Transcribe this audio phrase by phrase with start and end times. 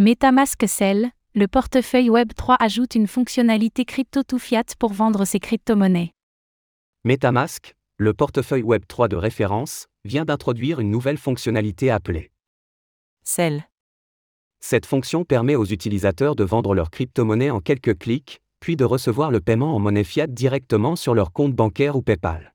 [0.00, 6.12] MetaMask Cell, le portefeuille Web3 ajoute une fonctionnalité crypto to fiat pour vendre ses crypto-monnaies.
[7.04, 12.30] MetaMask, le portefeuille Web3 de référence, vient d'introduire une nouvelle fonctionnalité appelée
[13.24, 13.68] Cell.
[14.60, 19.32] Cette fonction permet aux utilisateurs de vendre leurs crypto-monnaies en quelques clics, puis de recevoir
[19.32, 22.54] le paiement en monnaie fiat directement sur leur compte bancaire ou PayPal.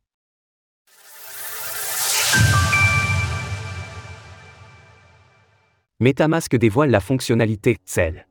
[6.03, 8.27] MetaMask dévoile la fonctionnalité Cell.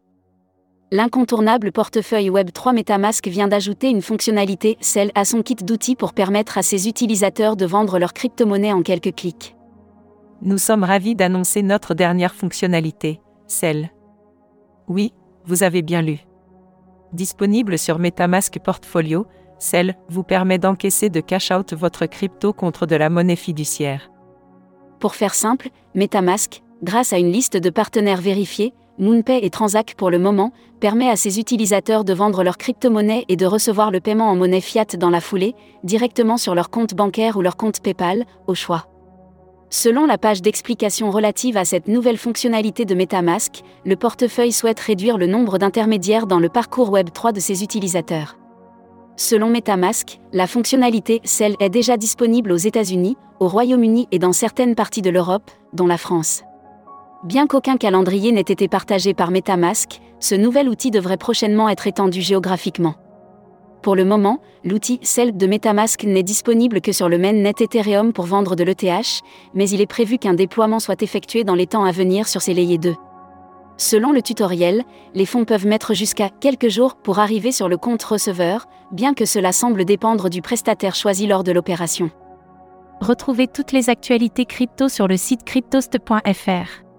[0.90, 6.58] L'incontournable portefeuille Web3 MetaMask vient d'ajouter une fonctionnalité Cell à son kit d'outils pour permettre
[6.58, 9.56] à ses utilisateurs de vendre leurs crypto-monnaies en quelques clics.
[10.42, 13.90] Nous sommes ravis d'annoncer notre dernière fonctionnalité, Cell.
[14.86, 15.14] Oui,
[15.46, 16.18] vous avez bien lu.
[17.14, 19.26] Disponible sur MetaMask Portfolio,
[19.58, 24.10] Cell vous permet d'encaisser de cash out votre crypto contre de la monnaie fiduciaire.
[25.00, 30.10] Pour faire simple, MetaMask, grâce à une liste de partenaires vérifiés, MoonPay et Transac pour
[30.10, 34.28] le moment, permet à ses utilisateurs de vendre leurs crypto-monnaies et de recevoir le paiement
[34.28, 38.24] en monnaie fiat dans la foulée, directement sur leur compte bancaire ou leur compte PayPal,
[38.46, 38.86] au choix.
[39.70, 45.16] Selon la page d'explication relative à cette nouvelle fonctionnalité de MetaMask, le portefeuille souhaite réduire
[45.16, 48.36] le nombre d'intermédiaires dans le parcours Web3 de ses utilisateurs.
[49.16, 54.74] Selon MetaMask, la fonctionnalité Cell est déjà disponible aux États-Unis, au Royaume-Uni et dans certaines
[54.74, 56.42] parties de l'Europe, dont la France.
[57.24, 62.20] Bien qu'aucun calendrier n'ait été partagé par MetaMask, ce nouvel outil devrait prochainement être étendu
[62.20, 62.96] géographiquement.
[63.80, 68.26] Pour le moment, l'outil Cell de MetaMask n'est disponible que sur le mainnet Ethereum pour
[68.26, 69.22] vendre de l'ETH,
[69.54, 72.54] mais il est prévu qu'un déploiement soit effectué dans les temps à venir sur ces
[72.54, 72.96] layers 2.
[73.76, 74.82] Selon le tutoriel,
[75.14, 79.26] les fonds peuvent mettre jusqu'à quelques jours pour arriver sur le compte receveur, bien que
[79.26, 82.10] cela semble dépendre du prestataire choisi lors de l'opération.
[83.00, 86.91] Retrouvez toutes les actualités crypto sur le site cryptost.fr.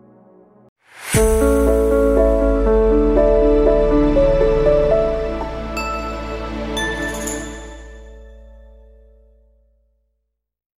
[0.96, 2.03] Thank you.